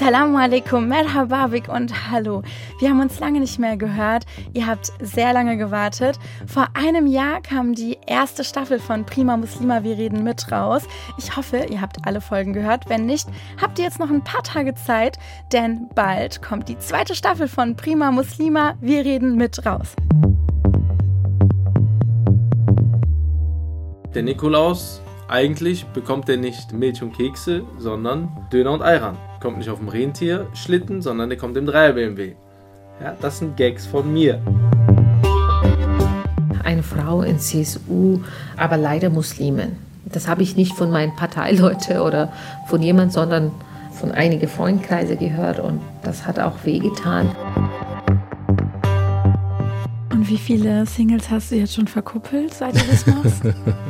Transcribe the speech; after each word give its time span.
Assalamu 0.00 0.38
alaikum, 0.38 0.88
merhababik 0.88 1.68
und 1.68 2.10
hallo. 2.10 2.42
Wir 2.78 2.88
haben 2.88 3.02
uns 3.02 3.20
lange 3.20 3.38
nicht 3.38 3.58
mehr 3.58 3.76
gehört. 3.76 4.24
Ihr 4.54 4.66
habt 4.66 4.90
sehr 4.98 5.34
lange 5.34 5.58
gewartet. 5.58 6.18
Vor 6.46 6.68
einem 6.72 7.06
Jahr 7.06 7.42
kam 7.42 7.74
die 7.74 7.98
erste 8.06 8.42
Staffel 8.42 8.78
von 8.78 9.04
Prima 9.04 9.36
Muslima, 9.36 9.84
wir 9.84 9.98
reden 9.98 10.24
mit 10.24 10.50
raus. 10.50 10.84
Ich 11.18 11.36
hoffe, 11.36 11.66
ihr 11.68 11.82
habt 11.82 12.06
alle 12.06 12.22
Folgen 12.22 12.54
gehört. 12.54 12.88
Wenn 12.88 13.04
nicht, 13.04 13.28
habt 13.60 13.78
ihr 13.78 13.84
jetzt 13.84 13.98
noch 13.98 14.08
ein 14.08 14.24
paar 14.24 14.42
Tage 14.42 14.74
Zeit, 14.74 15.18
denn 15.52 15.90
bald 15.94 16.40
kommt 16.40 16.70
die 16.70 16.78
zweite 16.78 17.14
Staffel 17.14 17.46
von 17.46 17.76
Prima 17.76 18.10
Muslima, 18.10 18.76
wir 18.80 19.04
reden 19.04 19.36
mit 19.36 19.66
raus. 19.66 19.96
Der 24.14 24.22
Nikolaus, 24.22 25.02
eigentlich 25.28 25.84
bekommt 25.88 26.30
er 26.30 26.38
nicht 26.38 26.72
Milch 26.72 27.02
und 27.02 27.14
Kekse, 27.14 27.64
sondern 27.76 28.48
Döner 28.50 28.72
und 28.72 28.80
Ayran. 28.80 29.18
Kommt 29.40 29.56
nicht 29.56 29.70
auf 29.70 29.78
dem 29.78 29.88
Rentier, 29.88 30.48
Schlitten, 30.52 31.00
sondern 31.00 31.30
der 31.30 31.38
kommt 31.38 31.56
im 31.56 31.64
Dreier 31.64 31.94
BMW. 31.94 32.34
Ja, 33.02 33.16
das 33.22 33.38
sind 33.38 33.56
Gags 33.56 33.86
von 33.86 34.12
mir. 34.12 34.38
Eine 36.62 36.82
Frau 36.82 37.22
in 37.22 37.38
CSU, 37.38 38.20
aber 38.58 38.76
leider 38.76 39.08
Muslimen. 39.08 39.78
Das 40.04 40.28
habe 40.28 40.42
ich 40.42 40.56
nicht 40.56 40.74
von 40.74 40.90
meinen 40.90 41.16
Parteileuten 41.16 42.00
oder 42.00 42.30
von 42.66 42.82
jemand, 42.82 43.14
sondern 43.14 43.50
von 43.92 44.12
einigen 44.12 44.46
Freundkreise 44.46 45.16
gehört 45.16 45.58
und 45.58 45.80
das 46.02 46.26
hat 46.26 46.38
auch 46.38 46.64
wehgetan. 46.64 47.34
Und 50.20 50.28
wie 50.28 50.36
viele 50.36 50.84
Singles 50.84 51.30
hast 51.30 51.50
du 51.50 51.56
jetzt 51.56 51.74
schon 51.74 51.86
verkuppelt, 51.86 52.52
seit 52.52 52.74
du 52.74 52.80
das 52.90 53.06
machst? 53.06 53.42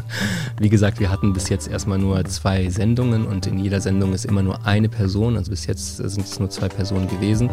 wie 0.58 0.70
gesagt, 0.70 0.98
wir 0.98 1.10
hatten 1.10 1.34
bis 1.34 1.50
jetzt 1.50 1.68
erstmal 1.68 1.98
nur 1.98 2.24
zwei 2.24 2.70
Sendungen 2.70 3.26
und 3.26 3.46
in 3.46 3.58
jeder 3.58 3.78
Sendung 3.82 4.14
ist 4.14 4.24
immer 4.24 4.42
nur 4.42 4.64
eine 4.64 4.88
Person. 4.88 5.36
Also 5.36 5.50
bis 5.50 5.66
jetzt 5.66 5.98
sind 5.98 6.24
es 6.24 6.38
nur 6.38 6.48
zwei 6.48 6.70
Personen 6.70 7.08
gewesen. 7.08 7.50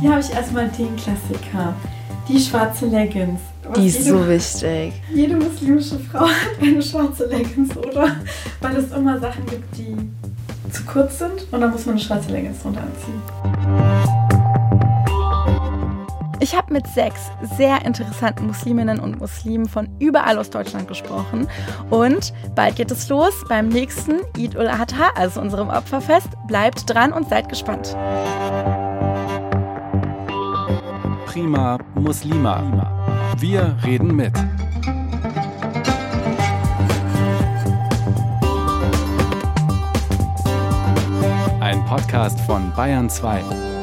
Hier 0.00 0.12
habe 0.12 0.22
ich 0.22 0.32
erstmal 0.32 0.68
den 0.68 0.96
Klassiker. 0.96 1.74
Die 2.26 2.40
schwarze 2.40 2.86
Leggings. 2.86 3.40
Was 3.68 3.78
die 3.78 3.88
ist 3.88 3.98
jede, 3.98 4.10
so 4.18 4.28
wichtig. 4.30 4.94
Jede 5.14 5.36
muslimische 5.36 5.98
Frau 5.98 6.20
hat 6.26 6.62
eine 6.62 6.80
schwarze 6.80 7.26
Leggings, 7.26 7.76
oder? 7.76 8.16
Weil 8.62 8.76
es 8.76 8.90
immer 8.92 9.20
Sachen 9.20 9.44
gibt, 9.44 9.76
die 9.76 9.94
zu 10.72 10.84
kurz 10.84 11.18
sind 11.18 11.52
und 11.52 11.60
dann 11.60 11.70
muss 11.70 11.84
man 11.84 11.96
eine 11.96 12.02
schwarze 12.02 12.30
Leggings 12.30 12.62
drunter 12.62 12.80
anziehen. 12.80 14.11
Mit 16.72 16.86
sechs 16.86 17.30
sehr 17.58 17.84
interessanten 17.84 18.46
Musliminnen 18.46 18.98
und 18.98 19.20
Muslimen 19.20 19.68
von 19.68 19.90
überall 19.98 20.38
aus 20.38 20.48
Deutschland 20.48 20.88
gesprochen. 20.88 21.46
Und 21.90 22.32
bald 22.54 22.76
geht 22.76 22.90
es 22.90 23.10
los 23.10 23.34
beim 23.46 23.68
nächsten 23.68 24.20
Eid 24.38 24.56
ul-Adha, 24.56 25.10
also 25.14 25.42
unserem 25.42 25.68
Opferfest. 25.68 26.30
Bleibt 26.46 26.88
dran 26.88 27.12
und 27.12 27.28
seid 27.28 27.50
gespannt. 27.50 27.94
Prima 31.26 31.78
Muslima. 31.94 33.34
Wir 33.36 33.76
reden 33.84 34.16
mit. 34.16 34.32
Ein 41.60 41.84
Podcast 41.84 42.40
von 42.40 42.72
Bayern 42.74 43.10
2. 43.10 43.81